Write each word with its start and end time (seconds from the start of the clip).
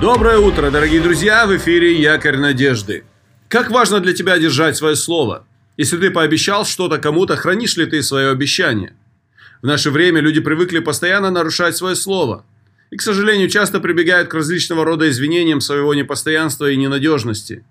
Доброе 0.00 0.38
утро, 0.38 0.70
дорогие 0.70 1.02
друзья! 1.02 1.46
В 1.46 1.54
эфире 1.58 2.00
Якорь 2.00 2.38
Надежды. 2.38 3.04
Как 3.48 3.70
важно 3.70 4.00
для 4.00 4.14
тебя 4.14 4.38
держать 4.38 4.74
свое 4.78 4.96
слово? 4.96 5.46
Если 5.76 5.98
ты 5.98 6.10
пообещал 6.10 6.64
что-то 6.64 6.96
кому-то, 6.96 7.36
хранишь 7.36 7.76
ли 7.76 7.84
ты 7.84 8.02
свое 8.02 8.30
обещание? 8.30 8.94
В 9.60 9.66
наше 9.66 9.90
время 9.90 10.22
люди 10.22 10.40
привыкли 10.40 10.78
постоянно 10.78 11.30
нарушать 11.30 11.76
свое 11.76 11.96
слово. 11.96 12.46
И, 12.90 12.96
к 12.96 13.02
сожалению, 13.02 13.50
часто 13.50 13.78
прибегают 13.78 14.28
к 14.28 14.34
различного 14.34 14.86
рода 14.86 15.06
извинениям 15.10 15.60
своего 15.60 15.92
непостоянства 15.92 16.70
и 16.70 16.78
ненадежности. 16.78 17.62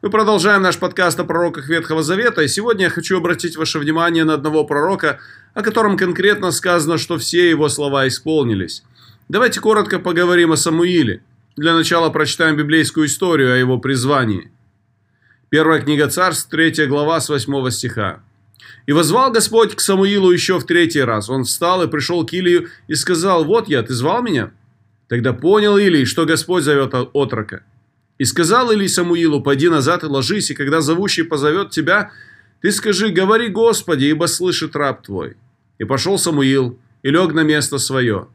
Мы 0.00 0.08
продолжаем 0.08 0.62
наш 0.62 0.78
подкаст 0.78 1.20
о 1.20 1.24
пророках 1.24 1.68
Ветхого 1.68 2.02
Завета, 2.02 2.40
и 2.40 2.48
сегодня 2.48 2.84
я 2.84 2.90
хочу 2.90 3.18
обратить 3.18 3.56
ваше 3.58 3.78
внимание 3.78 4.24
на 4.24 4.32
одного 4.34 4.64
пророка, 4.64 5.18
о 5.52 5.62
котором 5.62 5.98
конкретно 5.98 6.50
сказано, 6.50 6.96
что 6.96 7.18
все 7.18 7.50
его 7.50 7.68
слова 7.68 8.08
исполнились. 8.08 8.84
Давайте 9.28 9.60
коротко 9.60 9.98
поговорим 9.98 10.52
о 10.52 10.56
Самуиле. 10.56 11.20
Для 11.58 11.74
начала 11.74 12.08
прочитаем 12.10 12.56
библейскую 12.56 13.08
историю 13.08 13.52
о 13.52 13.56
его 13.56 13.78
призвании. 13.78 14.52
Первая 15.48 15.80
книга 15.80 16.06
Царств, 16.08 16.48
третья 16.48 16.86
глава 16.86 17.20
с 17.20 17.28
8 17.28 17.70
стиха. 17.70 18.20
«И 18.86 18.92
возвал 18.92 19.32
Господь 19.32 19.74
к 19.74 19.80
Самуилу 19.80 20.30
еще 20.30 20.60
в 20.60 20.66
третий 20.66 21.00
раз. 21.00 21.28
Он 21.28 21.42
встал 21.42 21.82
и 21.82 21.88
пришел 21.88 22.24
к 22.24 22.32
Илию 22.32 22.68
и 22.86 22.94
сказал, 22.94 23.44
«Вот 23.44 23.68
я, 23.68 23.82
ты 23.82 23.92
звал 23.92 24.22
меня?» 24.22 24.52
Тогда 25.08 25.32
понял 25.32 25.76
Илий, 25.76 26.04
что 26.04 26.26
Господь 26.26 26.62
зовет 26.62 26.94
отрока. 26.94 27.64
И 28.18 28.24
сказал 28.24 28.70
Илий 28.70 28.88
Самуилу, 28.88 29.42
«Пойди 29.42 29.68
назад 29.68 30.04
и 30.04 30.06
ложись, 30.06 30.52
и 30.52 30.54
когда 30.54 30.80
зовущий 30.80 31.24
позовет 31.24 31.70
тебя, 31.70 32.12
ты 32.60 32.70
скажи, 32.70 33.08
говори 33.08 33.48
Господи, 33.48 34.04
ибо 34.04 34.26
слышит 34.26 34.76
раб 34.76 35.02
твой». 35.02 35.36
И 35.80 35.84
пошел 35.84 36.18
Самуил, 36.18 36.78
и 37.02 37.10
лег 37.10 37.32
на 37.32 37.42
место 37.42 37.78
свое. 37.78 38.28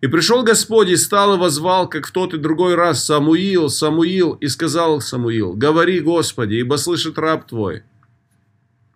И 0.00 0.06
пришел 0.06 0.42
Господь 0.42 0.88
и 0.88 0.96
стал 0.96 1.34
и 1.34 1.38
возвал, 1.38 1.88
как 1.88 2.06
в 2.06 2.10
тот 2.10 2.32
и 2.32 2.38
другой 2.38 2.74
раз, 2.74 3.04
Самуил, 3.04 3.68
Самуил, 3.68 4.32
и 4.32 4.48
сказал 4.48 5.00
Самуил, 5.00 5.52
говори, 5.52 6.00
Господи, 6.00 6.54
ибо 6.54 6.76
слышит 6.76 7.18
раб 7.18 7.46
твой. 7.46 7.82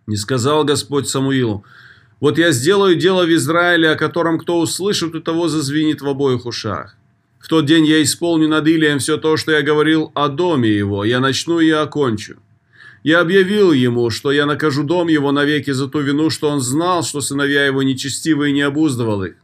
Не 0.06 0.16
сказал 0.16 0.64
Господь 0.64 1.08
Самуилу, 1.08 1.64
вот 2.20 2.38
я 2.38 2.52
сделаю 2.52 2.96
дело 2.96 3.27
в 3.27 3.34
Израиле, 3.34 3.91
о 3.91 3.96
котором 3.96 4.38
кто 4.38 4.58
услышит, 4.58 5.14
у 5.14 5.20
того 5.20 5.48
зазвенит 5.48 6.00
в 6.00 6.08
обоих 6.08 6.46
ушах. 6.46 6.96
В 7.39 7.48
тот 7.48 7.66
день 7.66 7.84
я 7.84 8.02
исполню 8.02 8.48
над 8.48 8.66
Илием 8.66 8.98
все 8.98 9.18
то, 9.18 9.36
что 9.36 9.52
я 9.52 9.61
говорил 9.61 10.11
о 10.14 10.28
доме 10.28 10.70
его, 10.70 11.05
я 11.05 11.20
начну 11.20 11.61
и 11.61 11.68
окончу. 11.68 12.36
Я 13.02 13.20
объявил 13.20 13.72
ему, 13.72 14.08
что 14.08 14.33
я 14.33 14.46
накажу 14.46 14.84
дом 14.84 15.08
его 15.08 15.30
навеки 15.33 15.70
за 15.70 15.89
ту 15.89 16.00
вину, 16.00 16.30
что 16.30 16.48
он 16.48 16.61
знал, 16.61 17.02
что 17.02 17.20
сыновья 17.20 17.66
его 17.66 17.83
нечестивые 17.83 18.55
не 18.55 18.62
обуздывал 18.62 19.24
их. 19.24 19.34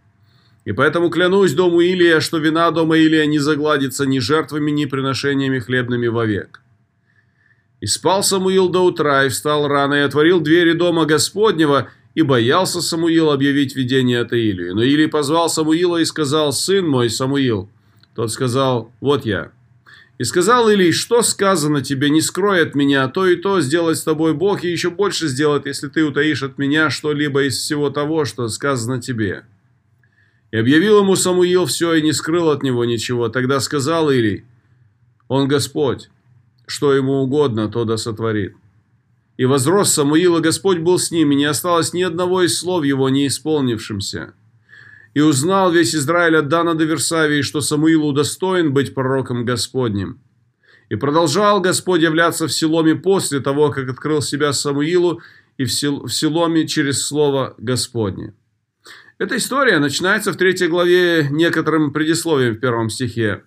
И 0.65 0.73
поэтому 0.73 1.09
клянусь 1.09 1.55
дому 1.55 1.81
Илия, 1.81 2.21
что 2.21 2.39
вина 2.39 2.71
дома 2.71 2.99
Илия 2.99 3.27
не 3.27 3.39
загладится 3.39 4.05
ни 4.07 4.19
жертвами, 4.19 4.71
ни 4.71 4.85
приношениями 4.85 5.59
хлебными 5.59 6.07
вовек. 6.07 6.61
И 7.81 7.87
спал 7.87 8.23
Самуил 8.23 8.69
до 8.69 8.85
утра, 8.85 9.25
и 9.25 9.31
встал 9.31 9.67
рано, 9.67 9.95
и 9.95 10.01
отворил 10.01 10.41
двери 10.41 10.73
дома 10.73 11.07
Господнего, 11.07 11.89
и 12.15 12.21
боялся 12.21 12.83
Самуил 12.83 13.31
объявить 13.31 13.75
видение 13.75 14.21
это 14.21 14.37
Илию. 14.37 14.75
Но 14.75 14.83
Илий 14.83 15.09
позвал 15.09 15.49
Самуила 15.49 15.97
и 15.97 16.05
сказал, 16.05 16.53
«Сын 16.53 16.87
мой, 16.87 17.09
Самуил». 17.09 17.71
Тот 18.15 18.31
сказал, 18.31 18.93
«Вот 19.01 19.25
я». 19.25 19.53
И 20.19 20.25
сказал 20.25 20.69
Илий, 20.69 20.93
«Что 20.93 21.23
сказано 21.23 21.81
тебе, 21.81 22.11
не 22.11 22.21
скрой 22.21 22.63
от 22.63 22.75
меня, 22.75 23.09
то 23.09 23.27
и 23.27 23.37
то 23.37 23.63
сделать 23.63 23.97
с 23.97 24.03
тобой 24.03 24.35
Бог, 24.35 24.63
и 24.63 24.71
еще 24.71 24.91
больше 24.91 25.29
сделает, 25.29 25.65
если 25.65 25.89
ты 25.89 26.05
утаишь 26.05 26.43
от 26.43 26.59
меня 26.59 26.91
что-либо 26.91 27.45
из 27.45 27.57
всего 27.57 27.89
того, 27.89 28.27
что 28.27 28.47
сказано 28.49 29.01
тебе». 29.01 29.45
И 30.51 30.57
объявил 30.57 31.01
ему 31.01 31.15
Самуил 31.17 31.67
все 31.67 31.95
и 31.95 32.03
не 32.03 32.13
скрыл 32.13 32.51
от 32.51 32.63
него 32.63 32.85
ничего. 32.85 33.29
Тогда 33.29 33.61
сказал 33.61 34.11
Илий, 34.11 34.45
«Он 35.29 35.47
Господь, 35.47 36.11
что 36.67 36.93
ему 36.93 37.23
угодно, 37.23 37.69
то 37.69 37.85
да 37.85 37.97
сотворит». 37.97 38.55
И 39.37 39.45
возрос 39.45 39.93
Самуил, 39.93 40.37
и 40.37 40.43
Господь 40.43 40.79
был 40.79 40.99
с 40.99 41.11
ним, 41.11 41.31
и 41.31 41.37
не 41.37 41.45
осталось 41.45 41.93
ни 41.93 42.03
одного 42.03 42.43
из 42.43 42.59
слов 42.59 42.85
его 42.85 43.09
не 43.09 43.27
исполнившимся. 43.27 44.35
И 45.15 45.21
узнал 45.21 45.73
весь 45.73 45.95
Израиль 45.95 46.37
от 46.37 46.49
Дана 46.49 46.75
до 46.75 46.85
Версавии, 46.85 47.43
что 47.43 47.61
Самуил 47.61 48.07
удостоен 48.07 48.73
быть 48.73 48.93
пророком 48.93 49.45
Господним. 49.45 50.21
И 50.89 50.97
продолжал 50.97 51.61
Господь 51.61 52.03
являться 52.03 52.49
в 52.49 52.53
Силоме 52.53 52.97
после 52.97 53.41
того, 53.41 53.71
как 53.71 53.89
открыл 53.89 54.21
себя 54.21 54.53
Самуилу 54.53 55.21
и 55.57 55.65
в 55.65 55.71
Силоме 55.71 56.67
через 56.67 57.07
Слово 57.07 57.55
Господне. 57.59 58.35
Эта 59.21 59.37
история 59.37 59.79
начинается 59.81 60.33
в 60.33 60.37
третьей 60.37 60.69
главе 60.69 61.29
некоторым 61.31 61.93
предисловием 61.93 62.55
в 62.55 62.59
первом 62.59 62.89
стихе. 62.89 63.43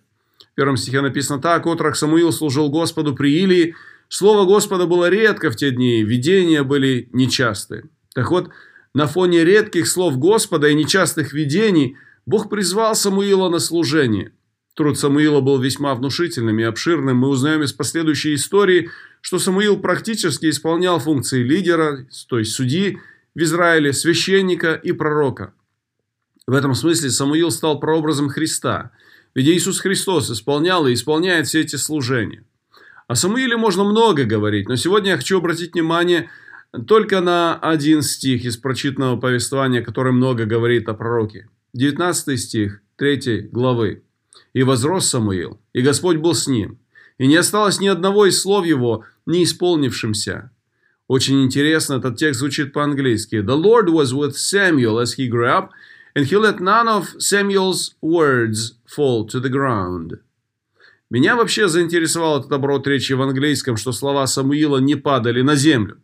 В 0.51 0.55
первом 0.55 0.77
стихе 0.77 1.01
написано 1.01 1.41
так. 1.41 1.65
«Отрок 1.65 1.95
Самуил 1.95 2.31
служил 2.31 2.69
Господу 2.69 3.15
при 3.15 3.41
Илии. 3.41 3.73
Слово 4.07 4.45
Господа 4.45 4.85
было 4.85 5.09
редко 5.09 5.49
в 5.49 5.55
те 5.55 5.71
дни, 5.71 6.03
видения 6.03 6.61
были 6.61 7.09
нечасты». 7.11 7.85
Так 8.13 8.29
вот, 8.29 8.51
на 8.93 9.07
фоне 9.07 9.43
редких 9.43 9.87
слов 9.87 10.19
Господа 10.19 10.67
и 10.67 10.75
нечастых 10.75 11.33
видений 11.33 11.97
Бог 12.27 12.51
призвал 12.51 12.93
Самуила 12.93 13.49
на 13.49 13.57
служение. 13.57 14.31
Труд 14.75 14.99
Самуила 14.99 15.41
был 15.41 15.59
весьма 15.59 15.95
внушительным 15.95 16.59
и 16.59 16.63
обширным. 16.63 17.17
Мы 17.17 17.29
узнаем 17.29 17.63
из 17.63 17.73
последующей 17.73 18.35
истории, 18.35 18.91
что 19.21 19.39
Самуил 19.39 19.77
практически 19.77 20.51
исполнял 20.51 20.99
функции 20.99 21.41
лидера, 21.41 22.05
то 22.29 22.37
есть 22.37 22.51
судьи 22.51 22.99
в 23.33 23.39
Израиле, 23.39 23.91
священника 23.91 24.75
и 24.75 24.91
пророка. 24.91 25.51
В 26.45 26.53
этом 26.53 26.75
смысле 26.75 27.09
Самуил 27.09 27.51
стал 27.51 27.79
прообразом 27.79 28.29
Христа, 28.29 28.91
ведь 29.33 29.47
Иисус 29.47 29.79
Христос 29.79 30.29
исполнял 30.29 30.85
и 30.87 30.93
исполняет 30.93 31.47
все 31.47 31.61
эти 31.61 31.77
служения. 31.77 32.43
О 33.07 33.15
Самуиле 33.15 33.55
можно 33.55 33.83
много 33.83 34.25
говорить, 34.25 34.67
но 34.67 34.75
сегодня 34.75 35.11
я 35.11 35.17
хочу 35.17 35.37
обратить 35.37 35.73
внимание 35.73 36.29
только 36.87 37.21
на 37.21 37.55
один 37.55 38.01
стих 38.01 38.43
из 38.43 38.57
прочитанного 38.57 39.17
повествования, 39.17 39.81
который 39.81 40.11
много 40.11 40.45
говорит 40.45 40.89
о 40.89 40.93
пророке. 40.93 41.47
19 41.73 42.39
стих 42.39 42.81
3 42.97 43.49
главы. 43.51 44.03
«И 44.53 44.63
возрос 44.63 45.07
Самуил, 45.07 45.59
и 45.73 45.81
Господь 45.81 46.17
был 46.17 46.35
с 46.35 46.47
ним, 46.47 46.77
и 47.17 47.27
не 47.27 47.37
осталось 47.37 47.79
ни 47.79 47.87
одного 47.87 48.25
из 48.25 48.41
слов 48.41 48.65
его, 48.65 49.05
не 49.25 49.43
исполнившимся». 49.43 50.51
Очень 51.07 51.43
интересно, 51.43 51.95
этот 51.95 52.17
текст 52.17 52.39
звучит 52.39 52.73
по-английски. 52.73 53.35
«The 53.35 53.61
Lord 53.61 53.87
was 53.87 54.13
with 54.13 54.33
Samuel 54.35 55.01
as 55.01 55.15
he 55.17 55.27
grew 55.29 55.47
up, 55.47 55.69
and 56.15 56.25
he 56.25 56.37
let 56.37 56.59
none 56.59 56.87
of 56.87 57.15
Samuel's 57.19 57.95
words 58.01 58.75
fall 58.85 59.25
to 59.25 59.39
the 59.39 59.49
ground. 59.49 60.19
Меня 61.09 61.35
вообще 61.35 61.67
заинтересовал 61.67 62.39
этот 62.39 62.51
оборот 62.51 62.87
речи 62.87 63.13
в 63.13 63.21
английском, 63.21 63.77
что 63.77 63.91
слова 63.91 64.25
Самуила 64.25 64.79
не 64.79 64.95
падали 64.95 65.41
на 65.41 65.55
землю. 65.55 65.97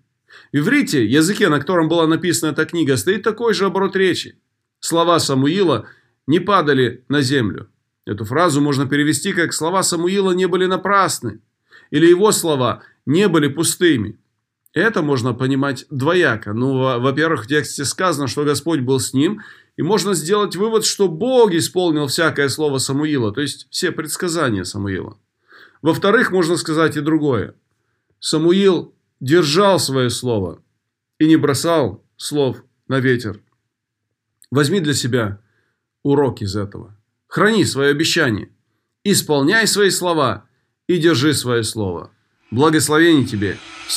В 0.51 0.57
иврите, 0.57 1.05
языке, 1.05 1.49
на 1.49 1.59
котором 1.59 1.89
была 1.89 2.05
написана 2.05 2.51
эта 2.51 2.65
книга, 2.65 2.95
стоит 2.97 3.23
такой 3.23 3.53
же 3.53 3.65
оборот 3.65 3.95
речи. 3.95 4.37
Слова 4.79 5.19
Самуила 5.19 5.87
не 6.27 6.39
падали 6.39 7.03
на 7.09 7.21
землю. 7.21 7.69
Эту 8.05 8.25
фразу 8.25 8.61
можно 8.61 8.87
перевести 8.87 9.33
как 9.33 9.53
«слова 9.53 9.83
Самуила 9.83 10.31
не 10.31 10.47
были 10.47 10.65
напрасны» 10.65 11.39
или 11.91 12.07
«его 12.07 12.31
слова 12.31 12.83
не 13.05 13.27
были 13.27 13.47
пустыми». 13.47 14.19
Это 14.73 15.01
можно 15.01 15.33
понимать 15.33 15.85
двояко. 15.89 16.53
Ну, 16.53 16.99
во-первых, 16.99 17.45
в 17.45 17.47
тексте 17.47 17.85
сказано, 17.85 18.27
что 18.27 18.43
Господь 18.43 18.81
был 18.81 18.99
с 18.99 19.13
ним, 19.13 19.41
и 19.77 19.81
можно 19.81 20.13
сделать 20.13 20.55
вывод, 20.55 20.85
что 20.85 21.07
Бог 21.07 21.53
исполнил 21.53 22.07
всякое 22.07 22.49
слово 22.49 22.77
Самуила, 22.77 23.31
то 23.31 23.41
есть 23.41 23.67
все 23.71 23.91
предсказания 23.91 24.63
Самуила. 24.63 25.17
Во-вторых, 25.81 26.31
можно 26.31 26.57
сказать 26.57 26.97
и 26.97 27.01
другое. 27.01 27.55
Самуил 28.19 28.93
держал 29.19 29.79
свое 29.79 30.09
слово 30.09 30.61
и 31.17 31.27
не 31.27 31.37
бросал 31.37 32.03
слов 32.17 32.63
на 32.87 32.99
ветер. 32.99 33.41
Возьми 34.51 34.79
для 34.79 34.93
себя 34.93 35.41
урок 36.03 36.41
из 36.41 36.55
этого. 36.55 36.95
Храни 37.27 37.63
свое 37.63 37.91
обещание, 37.91 38.49
исполняй 39.03 39.67
свои 39.67 39.89
слова 39.89 40.45
и 40.87 40.97
держи 40.97 41.33
свое 41.33 41.63
слово. 41.63 42.11
Благословений 42.51 43.25
тебе 43.25 43.57
в 43.87 43.91